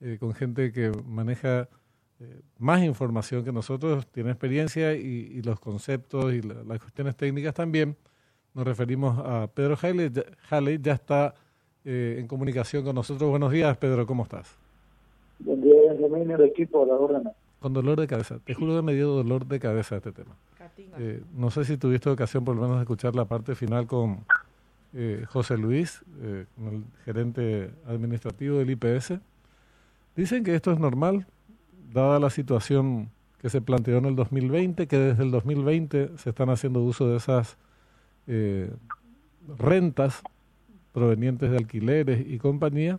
[0.00, 1.68] eh, con gente que maneja
[2.22, 7.96] eh, más información que nosotros, tiene experiencia y, los conceptos y las cuestiones técnicas también.
[8.52, 11.34] Nos referimos a Pedro Haley, ya está
[11.82, 13.30] eh, en comunicación con nosotros.
[13.30, 14.54] Buenos días, Pedro, ¿cómo estás?
[15.38, 17.22] Buen día, Benjamín, el equipo, la hora.
[17.58, 18.38] Con dolor de cabeza.
[18.44, 20.36] Te juro que me dio dolor de cabeza este tema.
[20.98, 24.26] Eh, no sé si tuviste ocasión por lo menos de escuchar la parte final con
[25.28, 29.12] José Luis, el gerente administrativo del IPS.
[30.16, 31.26] Dicen que esto es normal,
[31.92, 36.50] dada la situación que se planteó en el 2020, que desde el 2020 se están
[36.50, 37.56] haciendo uso de esas
[38.26, 38.70] eh,
[39.58, 40.22] rentas
[40.92, 42.98] provenientes de alquileres y compañía,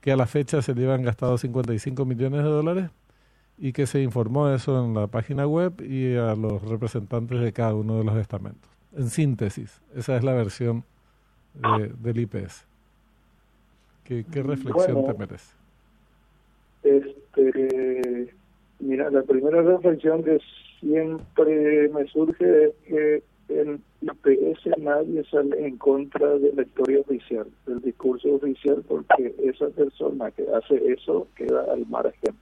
[0.00, 2.90] que a la fecha se llevan gastado 55 millones de dólares
[3.56, 7.74] y que se informó eso en la página web y a los representantes de cada
[7.74, 8.68] uno de los estamentos.
[8.96, 10.84] En síntesis, esa es la versión
[12.00, 12.66] del IPS.
[14.04, 15.61] ¿Qué, reflexión te merece?
[17.34, 18.34] Este,
[18.80, 20.38] mira, la primera reflexión que
[20.80, 27.46] siempre me surge es que en IPS nadie sale en contra de la historia oficial,
[27.66, 32.34] del discurso oficial, porque esa persona que hace eso queda al margen.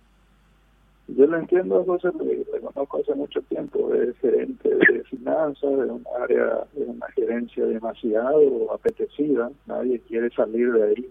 [1.09, 5.91] Yo lo entiendo José Luis, le conozco hace mucho tiempo, es gerente de finanzas, de
[5.91, 11.11] un área, de una gerencia demasiado apetecida, nadie quiere salir de ahí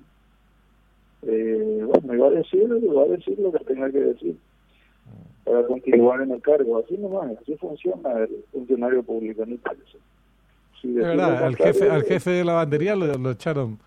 [1.24, 4.36] eh, bueno, iba a decir, iba a decir lo que tenga que decir
[5.50, 6.78] para continuar en el cargo.
[6.78, 9.98] Así nomás, así funciona el funcionario público en parece.
[10.82, 13.80] Si verdad, al jefe, al jefe de la bandería lo, echaron.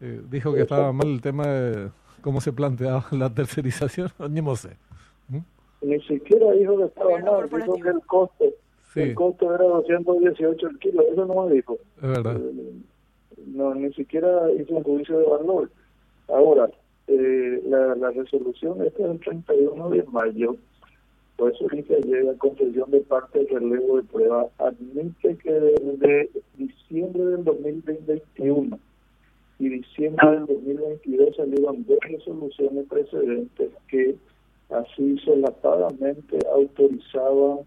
[0.00, 1.88] Eh, dijo que estaba mal el tema de
[2.22, 4.70] cómo se planteaba la tercerización, no sé.
[5.28, 5.38] ¿Mm?
[5.82, 8.44] Ni siquiera dijo que estaba mal, dijo que el costo,
[8.94, 11.78] el costo era 218 el kilo, eso no me dijo.
[11.96, 12.36] Es verdad.
[12.36, 12.72] Eh,
[13.46, 15.70] no, ni siquiera hizo un juicio de valor.
[16.28, 16.70] Ahora,
[17.06, 20.56] eh, la, resolución esta del 31 de mayo,
[21.38, 27.24] eso dice llega a concesión de parte del relevo de prueba, admite que desde diciembre
[27.24, 28.78] del 2021
[29.58, 34.16] y diciembre del 2022 salieron dos resoluciones precedentes que
[34.68, 37.60] así solapadamente autorizaban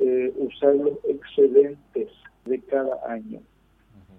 [0.00, 2.08] eh, usar los excedentes
[2.44, 3.40] de cada año.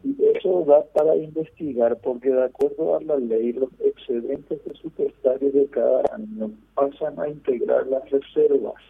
[0.04, 5.66] Y eso da para investigar, porque de acuerdo a la ley, los excedentes presupuestarios de
[5.68, 8.82] cada año pasan a integrar las reservas.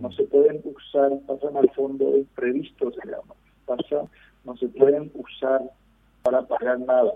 [0.00, 3.34] No se pueden usar, pasan al fondo imprevisto, se llama.
[3.64, 4.04] Pasa,
[4.44, 5.62] no se pueden usar
[6.22, 7.14] para pagar nada.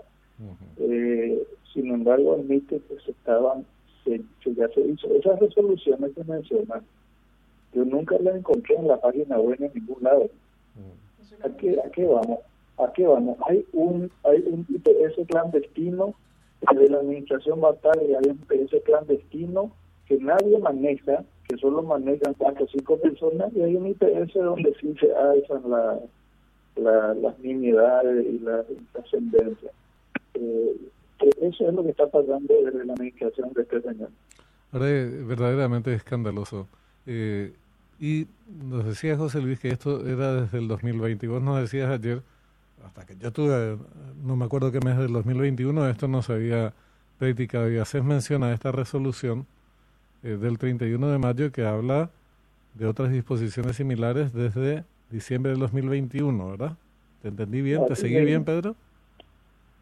[0.77, 3.65] eh, sin embargo, admite que se estaban,
[4.03, 5.07] que, ya se hizo.
[5.15, 6.83] Esas resoluciones que mencionan,
[7.73, 10.29] yo nunca las encontré en la página web en ningún lado.
[11.43, 12.39] ¿A qué, ¿A qué vamos?
[12.81, 13.37] ¿A qué vamos?
[13.47, 16.15] Hay un, hay un IPS clandestino
[16.73, 19.71] de la administración y hay un IPS clandestino
[20.07, 24.73] que nadie maneja, que solo manejan cuatro o cinco personas, y hay un IPS donde
[24.81, 25.99] sí se alzan la,
[26.75, 29.71] la, las nimiedades y la trascendencia.
[30.33, 30.75] Eh,
[31.41, 34.09] eso es lo que está pasando desde la administración de este señor.
[34.71, 36.67] Ahora, verdaderamente escandaloso.
[37.05, 37.53] Eh,
[37.99, 41.25] y nos decía José Luis que esto era desde el 2020.
[41.25, 42.21] Y vos nos decías ayer
[42.85, 43.77] hasta que yo tuve,
[44.23, 46.73] no me acuerdo qué mes del 2021, esto no se había
[47.17, 47.71] practicado.
[47.71, 49.45] Y haces mención a esta resolución
[50.23, 52.09] eh, del 31 de mayo que habla
[52.73, 56.77] de otras disposiciones similares desde diciembre del 2021, ¿verdad?
[57.21, 57.85] ¿Te entendí bien?
[57.85, 58.75] ¿Te seguí bien, Pedro?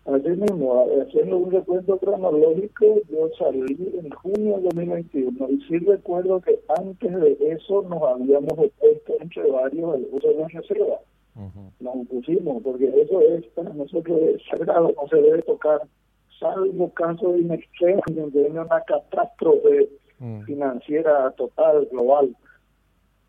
[0.06, 6.42] Así mismo, haciendo un recuento cronológico, yo salí en junio del 2021 y sí recuerdo
[6.42, 10.44] que antes de eso nos habíamos opuesto entre varios el uso de
[11.36, 15.82] nos opusimos, porque eso es para nosotros es sagrado, no se debe tocar,
[16.40, 19.90] salvo caso de extremo donde hay una catástrofe
[20.20, 20.42] mm.
[20.44, 22.36] financiera total, global.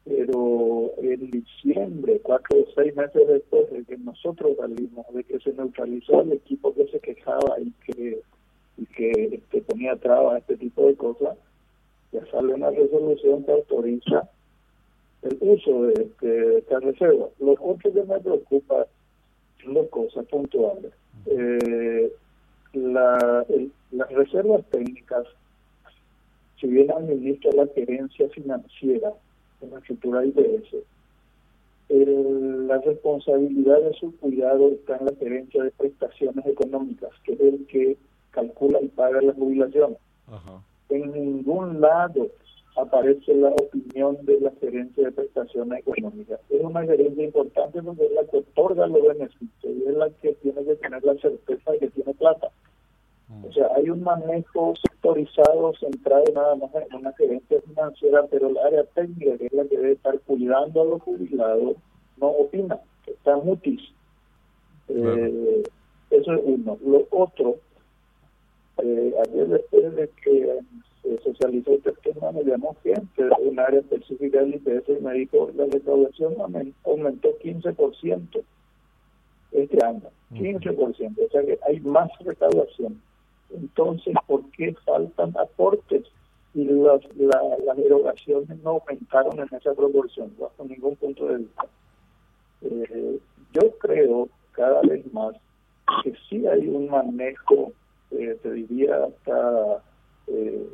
[0.04, 5.52] Pero en diciembre, cuatro o seis meses después de que nosotros salimos, de que se
[5.52, 8.22] neutralizó el equipo que se quejaba y que
[8.80, 11.36] y que, que ponía trabas a este tipo de cosas,
[12.12, 14.28] ya sale una resolución que autoriza
[15.22, 17.28] el uso de, esta reserva.
[17.38, 18.86] Lo otro que me preocupa
[19.62, 20.92] son dos cosas puntuales.
[21.26, 22.12] Eh,
[22.72, 23.44] la,
[23.90, 25.26] las reservas técnicas,
[26.60, 29.12] si bien administra la gerencia financiera
[29.60, 30.76] en la estructura IPS,
[31.90, 37.66] la responsabilidad de su cuidado está en la gerencia de prestaciones económicas, que es el
[37.66, 37.96] que
[38.30, 39.96] calcula y paga la jubilación.
[40.88, 42.28] En ningún lado
[42.80, 46.40] aparece la opinión de la gerencia de prestaciones económicas.
[46.48, 50.34] Es una gerencia importante porque es la que otorga los beneficios y es la que
[50.34, 52.48] tiene que tener la certeza de que tiene plata.
[53.48, 58.58] O sea, hay un manejo sectorizado centrado nada más en una gerencia financiera, pero el
[58.58, 61.76] área técnica, que es la que debe estar cuidando a los jubilados,
[62.16, 63.80] no opina, está mutis.
[64.88, 65.62] Eh,
[66.10, 66.76] eso es uno.
[66.84, 67.56] Lo otro,
[68.82, 70.58] eh, ayer después de que
[71.64, 75.50] socializó este tema, me llamó gente de un área específica del IPS y me dijo
[75.54, 76.34] la recaudación
[76.84, 78.42] aumentó 15%
[79.52, 80.02] este año,
[80.32, 83.00] 15%, o sea que hay más recaudación.
[83.52, 86.04] Entonces, ¿por qué faltan aportes?
[86.54, 91.66] Y las, las erogaciones no aumentaron en esa proporción, bajo ningún punto de vista.
[92.62, 93.18] Eh,
[93.52, 95.34] yo creo cada vez más
[96.02, 97.72] que sí hay un manejo,
[98.12, 99.82] eh, te diría, hasta
[100.28, 100.66] eh,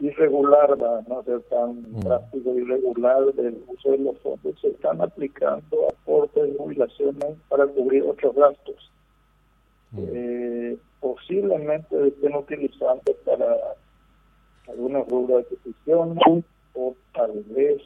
[0.00, 0.76] irregular,
[1.08, 2.00] no ser tan mm.
[2.00, 4.60] práctico, irregular del uso de los fondos.
[4.60, 8.90] Se están aplicando aportes de jubilaciones para cubrir otros gastos.
[9.92, 10.04] Mm.
[10.08, 13.56] Eh, posiblemente estén utilizando para
[14.68, 16.18] algunos rubros de adquisición
[16.74, 17.80] o tal vez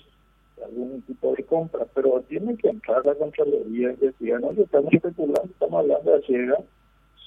[0.64, 5.44] algún tipo de compra, pero tiene que entrar la Contraloría y decir, no estamos especulando,
[5.44, 6.58] estamos hablando de ciega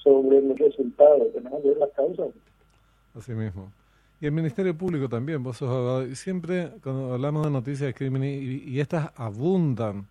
[0.02, 2.28] sobre los resultados, tenemos que ver las causas.
[3.14, 3.72] Así mismo.
[4.24, 7.92] Y el Ministerio Público también, vos sos abogado, y siempre cuando hablamos de noticias de
[7.92, 10.08] crimen y, estas abundan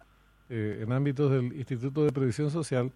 [0.49, 2.91] eh, en ámbitos del Instituto de Previsión Social,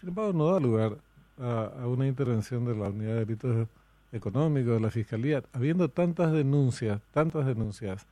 [0.00, 0.96] sin embargo no da lugar
[1.38, 3.68] a, una intervención de la Unidad de Delitos
[4.10, 8.06] Económicos, de la Fiscalía, habiendo tantas denuncias, tantas denuncias,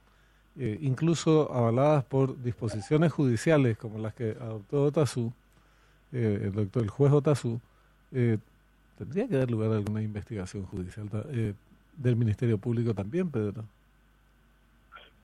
[0.59, 5.33] eh, incluso avaladas por disposiciones judiciales como las que adoptó Otazú,
[6.13, 7.63] eh, el doctor, el juez Otazú,
[8.11, 11.09] tendría que dar lugar a alguna investigación judicial
[11.97, 13.65] del Ministerio Público también, Pedro.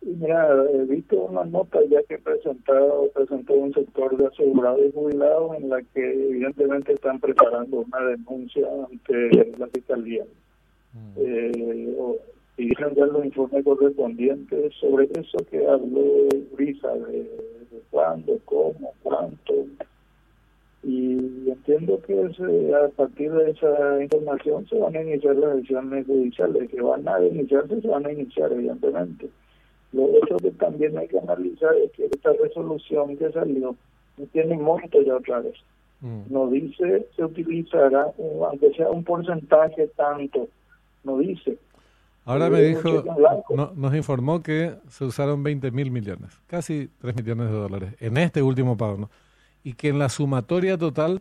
[0.01, 5.57] Mira, he visto una nota ya que presentado, presentó un sector de asegurados y jubilados
[5.57, 10.25] en la que evidentemente están preparando una denuncia ante la Fiscalía.
[10.93, 11.13] Mm.
[11.17, 11.97] Eh,
[12.57, 17.29] pidieron ya los informes correspondientes sobre eso que habló Brisa, de,
[17.91, 18.95] cuándo, cómo.
[20.89, 22.15] Y entiendo que
[22.75, 27.23] a partir de esa información se van a iniciar las elecciones judiciales, que van a
[27.23, 29.29] iniciarse, se van a iniciar evidentemente.
[29.93, 33.77] Lo otro que también hay que analizar es que esta resolución que salió
[34.17, 35.57] no tiene monto ya otra vez.
[36.01, 36.21] Mm.
[36.31, 38.11] No dice se utilizará,
[38.49, 40.49] aunque sea un porcentaje tanto,
[41.05, 41.59] no dice.
[42.25, 43.05] Ahora me dijo,
[43.77, 48.43] nos informó que se usaron 20 mil millones, casi 3 millones de dólares en este
[48.43, 49.11] último pago, ¿no?
[49.69, 51.21] Y que en la sumatoria total,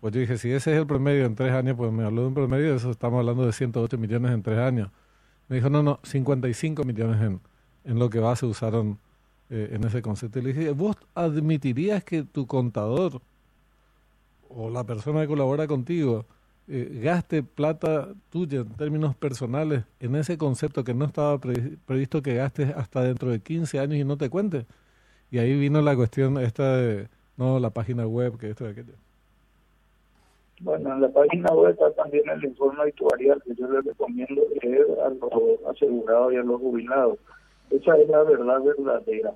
[0.00, 2.28] pues yo dije, si ese es el promedio en tres años, pues me habló de
[2.28, 4.88] un promedio eso, estamos hablando de 108 millones en tres años.
[5.48, 7.40] Me dijo, no, no, 55 millones en,
[7.84, 9.00] en lo que va se usaron
[9.50, 10.38] eh, en ese concepto.
[10.38, 13.20] Y le dije, ¿vos admitirías que tu contador
[14.48, 16.24] o la persona que colabora contigo
[16.68, 22.34] eh, gaste plata tuya en términos personales en ese concepto que no estaba previsto que
[22.34, 24.66] gastes hasta dentro de 15 años y no te cuente?
[25.32, 28.94] Y ahí vino la cuestión esta de, no, la página web, que esto de aquello.
[30.60, 34.86] Bueno, en la página web está también el informe actuarial que yo les recomiendo leer
[35.04, 37.18] a los asegurados y a los jubilados.
[37.70, 39.32] Esa es la verdad verdadera,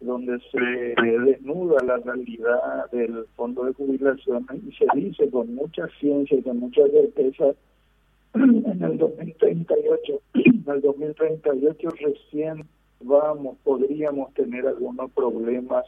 [0.00, 6.38] donde se desnuda la realidad del fondo de jubilación y se dice con mucha ciencia
[6.38, 7.52] y con mucha certeza
[8.34, 12.66] en el 2038, en el 2038 recién
[13.00, 15.84] vamos, podríamos tener algunos problemas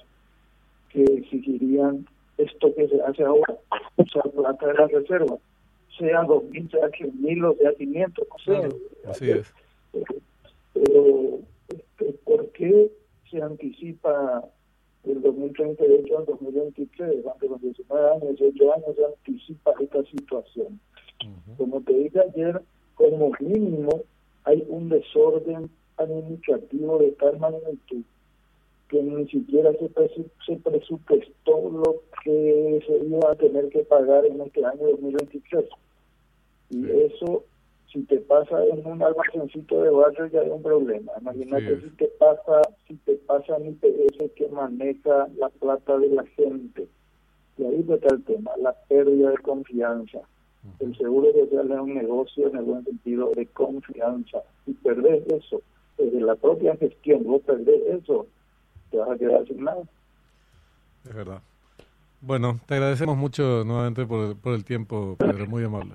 [0.95, 2.07] que exigirían
[2.39, 3.59] esto que se hace ahora,
[3.97, 5.37] usar plata de la reserva,
[5.99, 8.69] sea 2.000, sea 1.000 o sea 500, o sea,
[9.11, 9.53] así es.
[10.73, 11.41] Pero
[12.25, 12.91] ¿por qué
[13.31, 14.45] se anticipa
[15.03, 17.23] del 2038 al 2023?
[17.23, 20.81] Durante los 19 años, 18 años se anticipa esta situación.
[21.57, 22.61] Como te dije ayer,
[22.95, 24.03] como mínimo
[24.45, 28.03] hay un desorden administrativo de tal magnitud
[28.89, 29.89] que ni siquiera se,
[30.47, 35.65] se presupuestó lo que se iba a tener que pagar en este año 2023.
[36.71, 37.45] Y eso
[37.95, 41.13] si te pasa en un almacencito de barrio ya hay un problema.
[41.21, 46.25] Imagínate si te pasa, si te pasa en IPS que maneja la plata de la
[46.27, 46.89] gente.
[47.57, 50.19] Y ahí está el tema, la pérdida de confianza.
[50.81, 54.43] El seguro social es un negocio en el buen sentido de confianza.
[54.67, 55.63] Y perdés eso,
[55.97, 58.27] desde la propia gestión, vos perdés eso,
[58.95, 59.83] te vas a quedar sin nada.
[61.05, 61.43] Es verdad.
[62.21, 65.95] Bueno, te agradecemos mucho nuevamente por el, por el tiempo, Pedro, muy amable.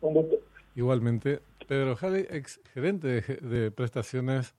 [0.00, 0.36] Un gusto.
[0.74, 4.54] Igualmente, Pedro Jale, ex gerente de, prestaciones